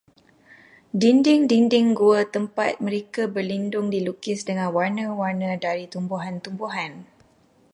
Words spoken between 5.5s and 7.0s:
dari tumbuh-tumbuhan.